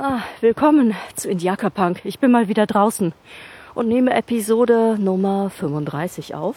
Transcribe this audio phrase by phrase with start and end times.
[0.00, 2.02] Ah, willkommen zu Indiaka Punk.
[2.04, 3.12] Ich bin mal wieder draußen
[3.74, 6.54] und nehme Episode Nummer 35 auf.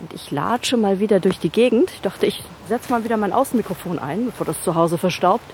[0.00, 1.90] Und ich latsche mal wieder durch die Gegend.
[1.90, 5.44] Ich dachte, ich setze mal wieder mein Außenmikrofon ein, bevor das zu Hause verstaubt.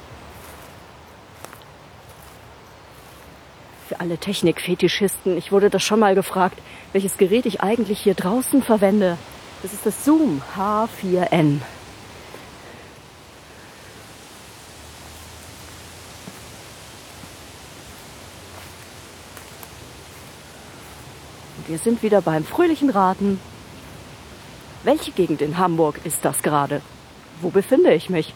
[3.88, 6.60] Für alle Technikfetischisten, ich wurde das schon mal gefragt,
[6.92, 9.18] welches Gerät ich eigentlich hier draußen verwende.
[9.64, 11.62] Das ist das Zoom H4n.
[21.66, 23.40] Wir sind wieder beim fröhlichen Raten.
[24.82, 26.82] Welche Gegend in Hamburg ist das gerade?
[27.40, 28.34] Wo befinde ich mich?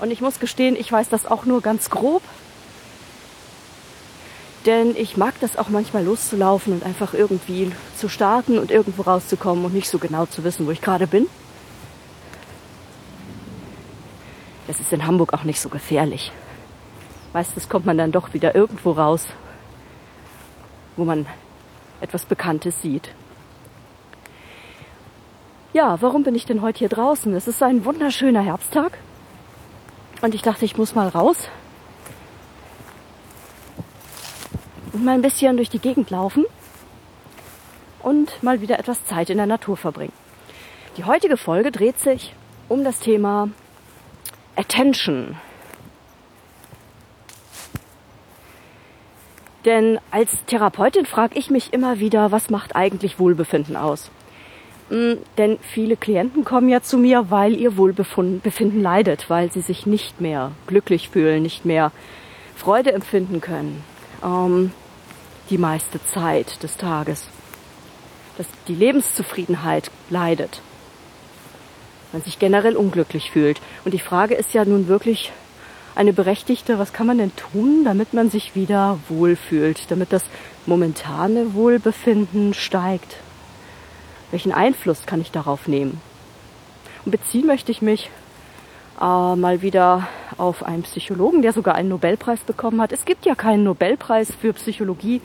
[0.00, 2.22] Und ich muss gestehen, ich weiß das auch nur ganz grob.
[4.66, 9.64] Denn ich mag das auch manchmal loszulaufen und einfach irgendwie zu starten und irgendwo rauszukommen
[9.64, 11.28] und nicht so genau zu wissen, wo ich gerade bin.
[14.66, 16.32] Das ist in Hamburg auch nicht so gefährlich.
[17.32, 19.26] Meistens kommt man dann doch wieder irgendwo raus,
[20.96, 21.26] wo man
[22.02, 23.10] etwas Bekanntes sieht.
[25.72, 27.32] Ja, warum bin ich denn heute hier draußen?
[27.34, 28.98] Es ist ein wunderschöner Herbsttag
[30.20, 31.48] und ich dachte, ich muss mal raus
[34.92, 36.44] und mal ein bisschen durch die Gegend laufen
[38.02, 40.12] und mal wieder etwas Zeit in der Natur verbringen.
[40.98, 42.34] Die heutige Folge dreht sich
[42.68, 43.48] um das Thema
[44.56, 45.36] Attention.
[49.64, 54.10] Denn als Therapeutin frage ich mich immer wieder, was macht eigentlich Wohlbefinden aus?
[54.88, 59.86] Hm, denn viele Klienten kommen ja zu mir, weil ihr Wohlbefinden leidet, weil sie sich
[59.86, 61.92] nicht mehr glücklich fühlen, nicht mehr
[62.56, 63.82] Freude empfinden können.
[64.22, 64.72] Ähm,
[65.50, 67.28] die meiste Zeit des Tages.
[68.36, 70.60] Dass die Lebenszufriedenheit leidet.
[72.12, 73.60] Man sich generell unglücklich fühlt.
[73.84, 75.32] Und die Frage ist ja nun wirklich,
[75.94, 80.24] eine berechtigte, was kann man denn tun, damit man sich wieder wohlfühlt, damit das
[80.66, 83.16] momentane Wohlbefinden steigt?
[84.30, 86.00] Welchen Einfluss kann ich darauf nehmen?
[87.04, 88.10] Und beziehen möchte ich mich
[89.00, 89.04] äh,
[89.36, 90.08] mal wieder
[90.38, 92.92] auf einen Psychologen, der sogar einen Nobelpreis bekommen hat.
[92.92, 95.20] Es gibt ja keinen Nobelpreis für Psychologie.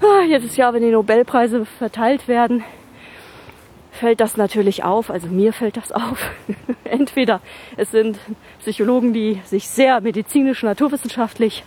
[0.00, 2.62] Ah, jedes Jahr, wenn die Nobelpreise verteilt werden,
[3.96, 6.30] fällt das natürlich auf, also mir fällt das auf.
[6.84, 7.40] Entweder
[7.76, 8.18] es sind
[8.60, 11.64] Psychologen, die sich sehr medizinisch, naturwissenschaftlich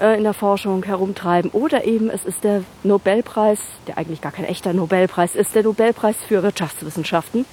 [0.00, 4.44] äh, in der Forschung herumtreiben, oder eben es ist der Nobelpreis, der eigentlich gar kein
[4.44, 7.46] echter Nobelpreis ist, der Nobelpreis für Wirtschaftswissenschaften.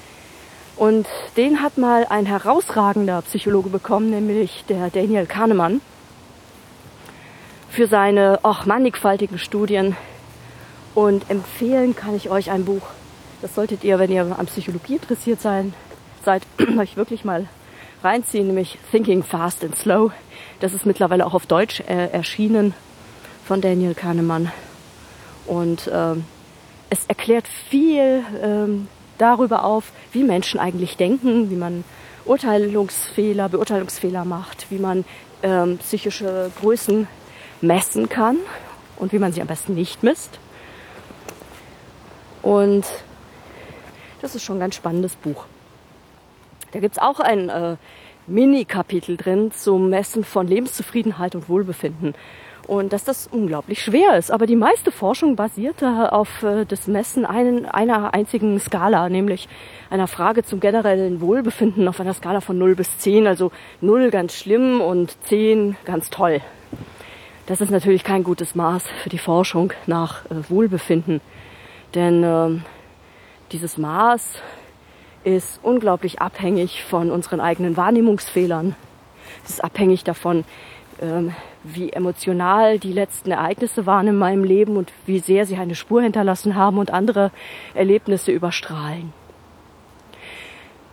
[0.76, 5.80] Und den hat mal ein herausragender Psychologe bekommen, nämlich der Daniel Kahnemann,
[7.70, 9.96] für seine auch mannigfaltigen Studien.
[10.94, 12.82] Und empfehlen kann ich euch ein Buch,
[13.42, 15.74] das solltet ihr, wenn ihr an Psychologie interessiert sein,
[16.24, 16.42] seid,
[16.78, 17.48] euch wirklich mal
[18.02, 20.12] reinziehen, nämlich Thinking Fast and Slow.
[20.60, 22.72] Das ist mittlerweile auch auf Deutsch äh, erschienen
[23.44, 24.50] von Daniel Kahnemann.
[25.46, 26.24] Und ähm,
[26.88, 28.86] es erklärt viel ähm,
[29.18, 31.84] darüber auf, wie Menschen eigentlich denken, wie man
[32.24, 35.04] Urteilungsfehler, Beurteilungsfehler macht, wie man
[35.42, 37.08] ähm, psychische Größen
[37.60, 38.36] messen kann
[38.96, 40.38] und wie man sie am besten nicht misst.
[42.42, 42.84] Und
[44.22, 45.44] das ist schon ein ganz spannendes Buch.
[46.72, 47.76] Da gibt's auch ein äh,
[48.26, 52.14] Mini-Kapitel drin zum Messen von Lebenszufriedenheit und Wohlbefinden.
[52.68, 54.30] Und dass das unglaublich schwer ist.
[54.30, 59.48] Aber die meiste Forschung basierte auf äh, das Messen einen, einer einzigen Skala, nämlich
[59.90, 63.26] einer Frage zum generellen Wohlbefinden auf einer Skala von 0 bis 10.
[63.26, 63.50] Also
[63.80, 66.40] 0 ganz schlimm und 10 ganz toll.
[67.46, 71.20] Das ist natürlich kein gutes Maß für die Forschung nach äh, Wohlbefinden.
[71.94, 72.60] Denn äh,
[73.52, 74.34] dieses Maß
[75.24, 78.74] ist unglaublich abhängig von unseren eigenen Wahrnehmungsfehlern.
[79.44, 80.44] Es ist abhängig davon,
[81.00, 85.74] ähm, wie emotional die letzten Ereignisse waren in meinem Leben und wie sehr sie eine
[85.74, 87.30] Spur hinterlassen haben und andere
[87.74, 89.12] Erlebnisse überstrahlen.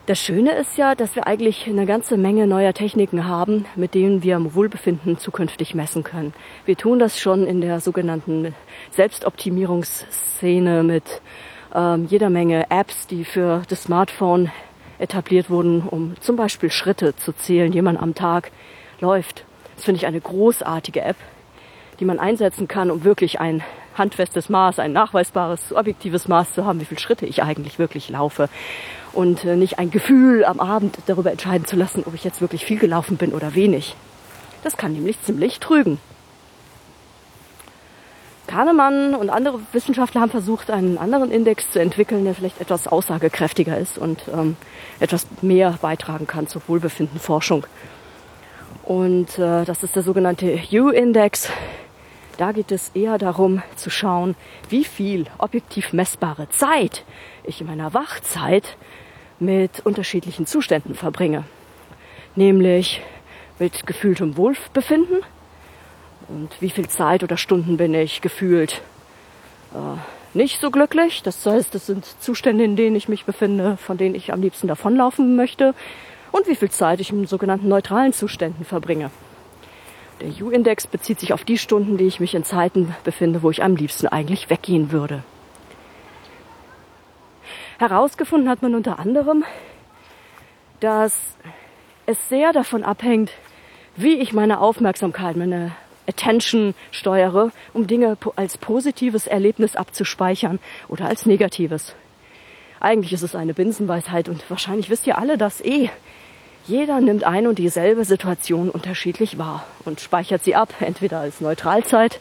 [0.06, 4.24] Das Schöne ist ja, dass wir eigentlich eine ganze Menge neuer Techniken haben, mit denen
[4.24, 6.34] wir Wohlbefinden zukünftig messen können.
[6.66, 8.56] Wir tun das schon in der sogenannten
[8.92, 11.22] Selbstoptimierungsszene mit
[11.74, 14.51] ähm, jeder Menge Apps, die für das Smartphone
[14.98, 18.51] etabliert wurden, um zum Beispiel Schritte zu zählen, die man am Tag
[19.00, 19.45] läuft.
[19.75, 21.16] Das finde ich eine großartige App,
[22.00, 23.63] die man einsetzen kann, um wirklich ein
[23.95, 28.50] handfestes Maß, ein nachweisbares, objektives Maß zu haben, wie viele Schritte ich eigentlich wirklich laufe.
[29.13, 32.65] Und äh, nicht ein Gefühl am Abend darüber entscheiden zu lassen, ob ich jetzt wirklich
[32.65, 33.95] viel gelaufen bin oder wenig.
[34.63, 36.00] Das kann nämlich ziemlich trügen.
[38.50, 43.78] Kahnemann und andere Wissenschaftler haben versucht, einen anderen Index zu entwickeln, der vielleicht etwas aussagekräftiger
[43.78, 44.57] ist und ähm,
[45.00, 47.68] etwas mehr beitragen kann zur Wohlbefindenforschung.
[48.84, 51.50] Und äh, das ist der sogenannte U-Index.
[52.38, 54.36] Da geht es eher darum zu schauen,
[54.68, 57.04] wie viel objektiv messbare Zeit
[57.44, 58.78] ich in meiner Wachzeit
[59.38, 61.44] mit unterschiedlichen Zuständen verbringe.
[62.36, 63.04] Nämlich
[63.60, 65.18] mit gefühltem Wohlbefinden
[66.30, 68.81] und wie viel Zeit oder Stunden bin ich gefühlt
[69.74, 69.98] äh,
[70.34, 71.24] nicht so glücklich.
[71.24, 74.68] Das heißt, das sind Zustände, in denen ich mich befinde, von denen ich am liebsten
[74.68, 75.74] davonlaufen möchte
[76.31, 79.10] und wie viel Zeit ich in sogenannten neutralen Zuständen verbringe.
[80.22, 83.64] Der U-Index bezieht sich auf die Stunden, die ich mich in Zeiten befinde, wo ich
[83.64, 85.24] am liebsten eigentlich weggehen würde.
[87.80, 89.46] Herausgefunden hat man unter anderem,
[90.82, 91.18] dass
[92.06, 93.32] es sehr davon abhängt,
[93.96, 95.72] wie ich meine Aufmerksamkeit, meine
[96.10, 101.96] Attention steuere, um Dinge als positives Erlebnis abzuspeichern oder als negatives.
[102.80, 105.90] Eigentlich ist es eine Binsenweisheit und wahrscheinlich wisst ihr alle das eh.
[106.66, 112.20] Jeder nimmt ein und dieselbe Situation unterschiedlich wahr und speichert sie ab, entweder als Neutralzeit,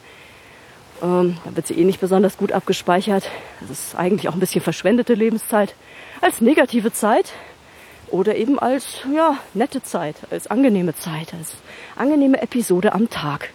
[1.03, 3.29] ähm, da wird sie eh nicht besonders gut abgespeichert,
[3.61, 5.75] das ist eigentlich auch ein bisschen verschwendete Lebenszeit,
[6.21, 7.33] als negative Zeit
[8.11, 11.55] oder eben als ja, nette Zeit, als angenehme Zeit, als
[11.97, 13.51] angenehme Episode am Tag.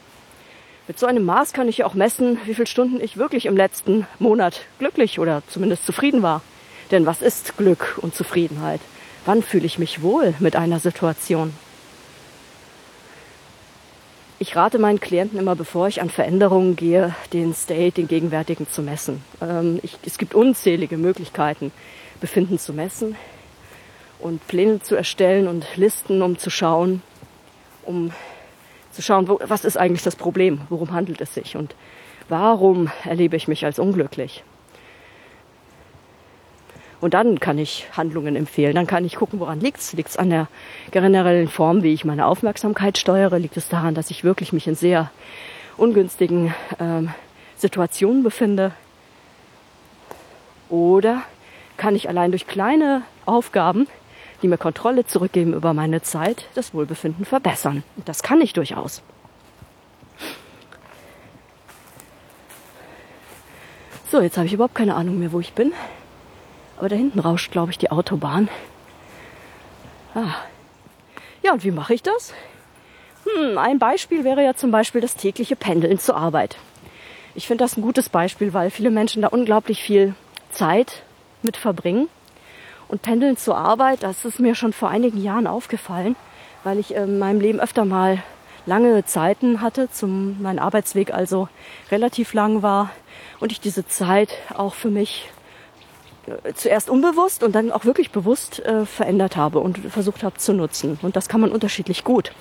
[0.85, 3.55] Mit so einem Maß kann ich ja auch messen, wie viele Stunden ich wirklich im
[3.55, 6.41] letzten Monat glücklich oder zumindest zufrieden war.
[6.91, 8.81] Denn was ist Glück und Zufriedenheit?
[9.25, 11.53] Wann fühle ich mich wohl mit einer Situation?
[14.39, 18.81] Ich rate meinen Klienten immer, bevor ich an Veränderungen gehe, den State, den gegenwärtigen zu
[18.81, 19.23] messen.
[19.41, 21.71] Ähm, ich, es gibt unzählige Möglichkeiten,
[22.19, 23.15] Befinden zu messen
[24.19, 27.01] und Pläne zu erstellen und Listen, um zu schauen,
[27.85, 28.11] um
[28.93, 31.75] zu schauen, wo, was ist eigentlich das Problem, worum handelt es sich und
[32.29, 34.43] warum erlebe ich mich als unglücklich.
[37.01, 38.75] Und dann kann ich Handlungen empfehlen.
[38.75, 39.91] Dann kann ich gucken, woran liegt es.
[39.91, 40.47] Liegt es an der
[40.91, 43.39] generellen Form, wie ich meine Aufmerksamkeit steuere?
[43.39, 45.11] Liegt es daran, dass ich wirklich mich in sehr
[45.75, 47.09] ungünstigen ähm,
[47.57, 48.71] Situationen befinde?
[50.69, 51.23] Oder
[51.75, 53.87] kann ich allein durch kleine Aufgaben,
[54.43, 57.83] die mir Kontrolle zurückgeben über meine Zeit, das Wohlbefinden verbessern?
[57.95, 59.01] Und das kann ich durchaus.
[64.11, 65.73] So, jetzt habe ich überhaupt keine Ahnung mehr, wo ich bin.
[66.77, 68.47] Aber da hinten rauscht, glaube ich, die Autobahn.
[70.13, 70.35] Ah.
[71.41, 72.33] Ja, und wie mache ich das?
[73.25, 76.57] Hm, ein Beispiel wäre ja zum Beispiel das tägliche Pendeln zur Arbeit.
[77.35, 80.13] Ich finde das ein gutes Beispiel, weil viele Menschen da unglaublich viel
[80.51, 81.01] Zeit
[81.41, 82.07] mit verbringen.
[82.93, 86.15] Und Pendeln zur Arbeit, das ist mir schon vor einigen Jahren aufgefallen,
[86.63, 88.21] weil ich in meinem Leben öfter mal
[88.67, 91.49] lange Zeiten hatte, zum mein Arbeitsweg also
[91.89, 92.91] relativ lang war
[93.39, 95.27] und ich diese Zeit auch für mich
[96.27, 100.53] äh, zuerst unbewusst und dann auch wirklich bewusst äh, verändert habe und versucht habe zu
[100.53, 100.99] nutzen.
[101.01, 102.31] Und das kann man unterschiedlich gut.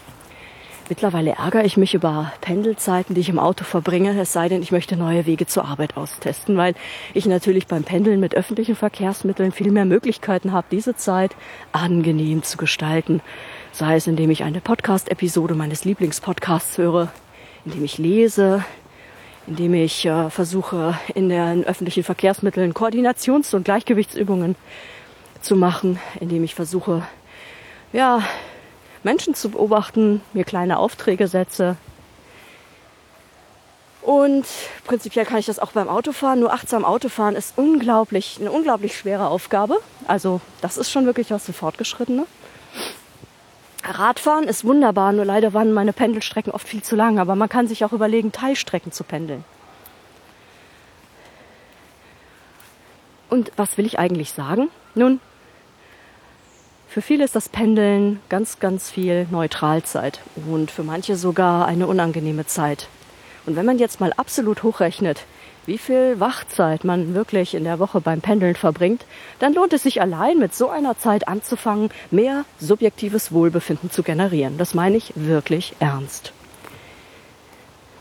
[0.89, 4.73] Mittlerweile ärgere ich mich über Pendelzeiten, die ich im Auto verbringe, es sei denn, ich
[4.73, 6.75] möchte neue Wege zur Arbeit austesten, weil
[7.15, 11.37] ich natürlich beim Pendeln mit öffentlichen Verkehrsmitteln viel mehr Möglichkeiten habe, diese Zeit
[11.71, 13.23] angenehm zu gestalten.
[13.71, 17.13] Sei es, indem ich eine Podcast-Episode meines Lieblingspodcasts höre,
[17.65, 18.65] indem ich lese,
[19.47, 24.57] indem ich äh, versuche, in den öffentlichen Verkehrsmitteln Koordinations- und Gleichgewichtsübungen
[25.41, 27.07] zu machen, indem ich versuche,
[27.93, 28.23] ja,
[29.03, 31.77] Menschen zu beobachten, mir kleine Aufträge setze.
[34.03, 34.47] Und
[34.85, 36.41] prinzipiell kann ich das auch beim Autofahren.
[36.41, 39.79] Nur achtsam Autofahren ist unglaublich, eine unglaublich schwere Aufgabe.
[40.09, 42.27] Also das ist schon wirklich was für Fortgeschrittene.
[43.85, 47.19] Radfahren ist wunderbar, nur leider waren meine Pendelstrecken oft viel zu lang.
[47.19, 49.45] Aber man kann sich auch überlegen, Teilstrecken zu pendeln.
[53.31, 54.69] Und was will ich eigentlich sagen?
[54.95, 55.21] Nun,
[56.93, 62.45] für viele ist das Pendeln ganz, ganz viel Neutralzeit und für manche sogar eine unangenehme
[62.45, 62.87] Zeit.
[63.47, 65.25] Und wenn man jetzt mal absolut hochrechnet,
[65.65, 69.07] wie viel Wachzeit man wirklich in der Woche beim Pendeln verbringt,
[69.39, 74.59] dann lohnt es sich allein mit so einer Zeit anzufangen, mehr subjektives Wohlbefinden zu generieren.
[74.59, 76.35] Das meine ich wirklich ernst.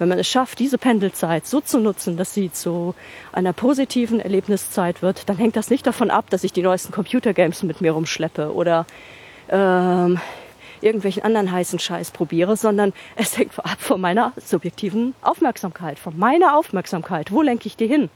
[0.02, 2.96] Wenn man es schafft, diese Pendelzeit so zu nutzen, dass sie zu
[3.32, 7.62] einer positiven Erlebniszeit wird, dann hängt das nicht davon ab, dass ich die neuesten Computergames
[7.62, 8.88] mit mir rumschleppe oder
[9.48, 10.20] ähm,
[10.82, 16.58] irgendwelchen anderen heißen Scheiß probiere, sondern es hängt ab von meiner subjektiven Aufmerksamkeit, von meiner
[16.58, 17.32] Aufmerksamkeit.
[17.32, 18.10] Wo lenke ich die hin?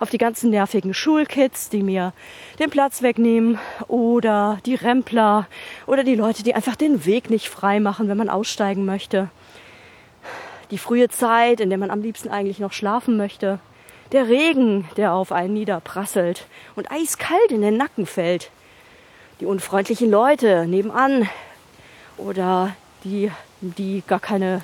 [0.00, 2.14] Auf die ganzen nervigen Schulkids, die mir
[2.58, 5.48] den Platz wegnehmen oder die Rempler
[5.86, 9.28] oder die Leute, die einfach den Weg nicht frei machen, wenn man aussteigen möchte.
[10.70, 13.58] Die frühe Zeit, in der man am liebsten eigentlich noch schlafen möchte,
[14.12, 18.50] der Regen, der auf einen niederprasselt und eiskalt in den Nacken fällt,
[19.40, 21.28] die unfreundlichen Leute nebenan
[22.16, 23.30] oder die,
[23.60, 24.62] die gar keine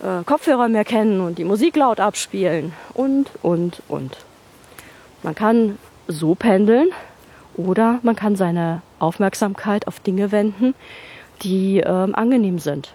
[0.00, 4.16] äh, Kopfhörer mehr kennen und die Musik laut abspielen und, und, und.
[5.22, 6.90] Man kann so pendeln
[7.56, 10.74] oder man kann seine Aufmerksamkeit auf Dinge wenden,
[11.42, 12.92] die ähm, angenehm sind.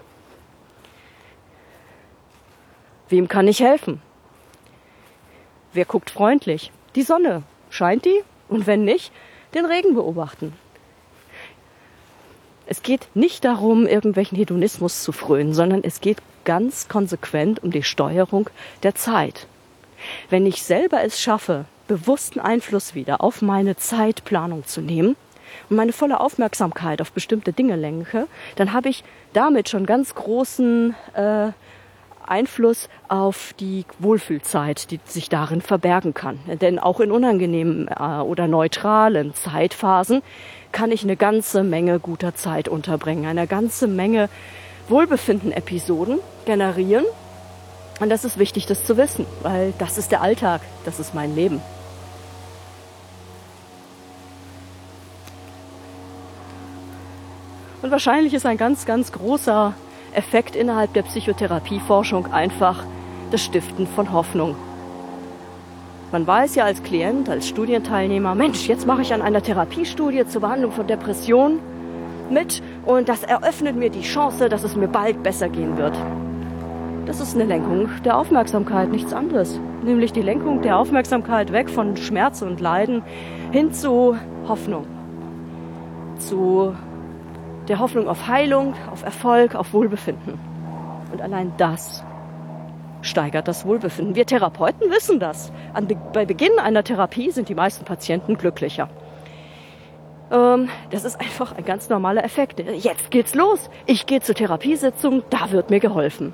[3.10, 4.02] Wem kann ich helfen?
[5.74, 6.72] Wer guckt freundlich?
[6.96, 7.44] Die Sonne.
[7.70, 8.24] Scheint die?
[8.48, 9.12] Und wenn nicht,
[9.54, 10.54] den Regen beobachten.
[12.68, 17.84] Es geht nicht darum, irgendwelchen Hedonismus zu frönen, sondern es geht ganz konsequent um die
[17.84, 18.50] Steuerung
[18.84, 19.48] der Zeit.
[20.30, 25.16] Wenn ich selber es schaffe, bewussten Einfluss wieder auf meine Zeitplanung zu nehmen
[25.70, 30.96] und meine volle Aufmerksamkeit auf bestimmte Dinge lenke, dann habe ich damit schon ganz großen
[31.16, 31.52] äh,
[32.30, 36.40] Einfluss auf die Wohlfühlzeit, die sich darin verbergen kann.
[36.62, 40.22] Denn auch in unangenehmen äh, oder neutralen Zeitphasen
[40.72, 44.30] kann ich eine ganze Menge guter Zeit unterbringen, eine ganze Menge
[44.88, 47.06] Wohlbefinden-Episoden generieren.
[48.00, 51.36] Und das ist wichtig, das zu wissen, weil das ist der Alltag, das ist mein
[51.36, 51.62] Leben.
[57.82, 59.74] Und wahrscheinlich ist ein ganz, ganz großer
[60.14, 62.84] Effekt innerhalb der Psychotherapieforschung einfach
[63.32, 64.56] das Stiften von Hoffnung.
[66.12, 70.42] Man weiß ja als Klient, als Studienteilnehmer, Mensch, jetzt mache ich an einer Therapiestudie zur
[70.42, 71.60] Behandlung von Depressionen
[72.32, 75.96] mit und das eröffnet mir die Chance, dass es mir bald besser gehen wird.
[77.06, 79.60] Das ist eine Lenkung der Aufmerksamkeit, nichts anderes.
[79.84, 83.02] Nämlich die Lenkung der Aufmerksamkeit weg von Schmerz und Leiden
[83.52, 84.16] hin zu
[84.48, 84.86] Hoffnung.
[86.18, 86.76] Zu
[87.70, 90.40] der Hoffnung auf Heilung, auf Erfolg, auf Wohlbefinden.
[91.12, 92.04] Und allein das
[93.02, 94.16] steigert das Wohlbefinden.
[94.16, 95.52] Wir Therapeuten wissen das.
[95.74, 98.90] An, bei Beginn einer Therapie sind die meisten Patienten glücklicher.
[100.32, 102.60] Ähm, das ist einfach ein ganz normaler Effekt.
[102.60, 103.70] Jetzt geht's los.
[103.86, 106.34] Ich gehe zur Therapiesitzung, da wird mir geholfen.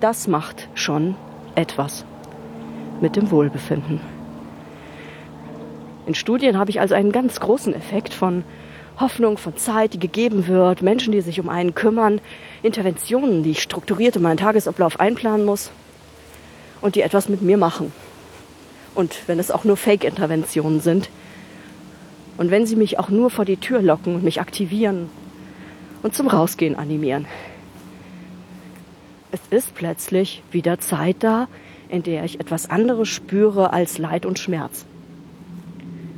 [0.00, 1.16] Das macht schon
[1.54, 2.04] etwas
[3.00, 4.00] mit dem Wohlbefinden.
[6.06, 8.44] In Studien habe ich also einen ganz großen Effekt von
[8.98, 12.20] Hoffnung, von Zeit, die gegeben wird, Menschen, die sich um einen kümmern,
[12.62, 15.70] Interventionen, die ich strukturiert in meinen Tagesablauf einplanen muss
[16.80, 17.92] und die etwas mit mir machen.
[18.94, 21.10] Und wenn es auch nur Fake-Interventionen sind.
[22.38, 25.10] Und wenn sie mich auch nur vor die Tür locken und mich aktivieren
[26.02, 27.26] und zum Rausgehen animieren.
[29.32, 31.48] Es ist plötzlich wieder Zeit da,
[31.88, 34.86] in der ich etwas anderes spüre als Leid und Schmerz.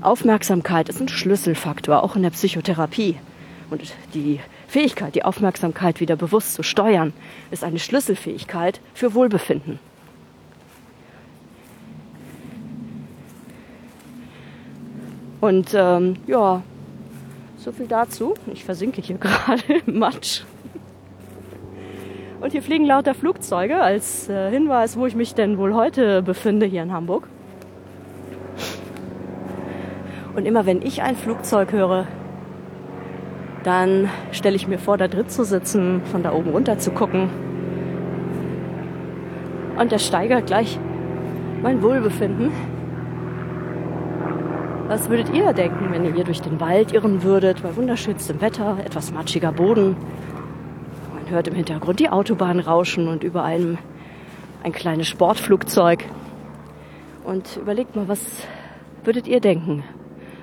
[0.00, 3.16] Aufmerksamkeit ist ein Schlüsselfaktor, auch in der Psychotherapie.
[3.70, 3.82] Und
[4.14, 7.12] die Fähigkeit, die Aufmerksamkeit wieder bewusst zu steuern,
[7.50, 9.78] ist eine Schlüsselfähigkeit für Wohlbefinden.
[15.40, 16.62] Und ähm, ja,
[17.56, 18.34] so viel dazu.
[18.52, 20.42] Ich versinke hier gerade im Matsch.
[22.40, 26.66] Und hier fliegen lauter Flugzeuge als äh, Hinweis, wo ich mich denn wohl heute befinde
[26.66, 27.28] hier in Hamburg.
[30.38, 32.06] Und immer wenn ich ein Flugzeug höre,
[33.64, 37.28] dann stelle ich mir vor, da drin zu sitzen, von da oben runter zu gucken.
[39.76, 40.78] Und das steigert gleich
[41.60, 42.52] mein Wohlbefinden.
[44.86, 48.76] Was würdet ihr denken, wenn ihr hier durch den Wald irren würdet, bei wunderschönstem Wetter,
[48.84, 49.96] etwas matschiger Boden?
[51.14, 53.76] Man hört im Hintergrund die Autobahn rauschen und über einem
[54.62, 56.04] ein kleines Sportflugzeug.
[57.24, 58.20] Und überlegt mal, was
[59.02, 59.82] würdet ihr denken?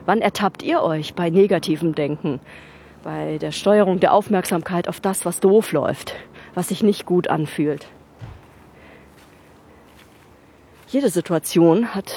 [0.06, 2.40] Wann ertappt ihr euch bei negativem Denken?
[3.04, 6.16] Bei der Steuerung der Aufmerksamkeit auf das, was doof läuft,
[6.54, 7.88] was sich nicht gut anfühlt.
[10.88, 12.14] Jede Situation hat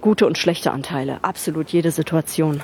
[0.00, 1.18] gute und schlechte Anteile.
[1.22, 2.60] Absolut jede Situation.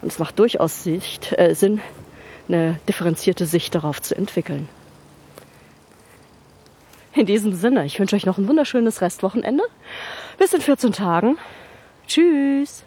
[0.00, 1.80] Und es macht durchaus Sicht, äh, Sinn,
[2.48, 4.68] eine differenzierte Sicht darauf zu entwickeln.
[7.14, 9.64] In diesem Sinne, ich wünsche euch noch ein wunderschönes Restwochenende.
[10.38, 11.36] Bis in 14 Tagen.
[12.08, 12.84] Tschüss.